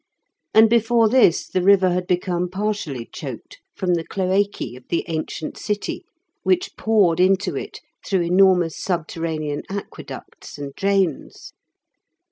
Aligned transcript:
And 0.55 0.67
before 0.67 1.07
this 1.09 1.47
the 1.47 1.61
river 1.61 1.91
had 1.91 2.07
become 2.07 2.49
partially 2.49 3.07
choked 3.13 3.59
from 3.75 3.93
the 3.93 4.03
cloacæ 4.03 4.75
of 4.75 4.87
the 4.89 5.05
ancient 5.07 5.57
city 5.59 6.05
which 6.41 6.75
poured 6.75 7.19
into 7.19 7.55
it 7.55 7.81
through 8.03 8.21
enormous 8.23 8.75
subterranean 8.75 9.61
aqueducts 9.69 10.57
and 10.57 10.73
drains. 10.73 11.53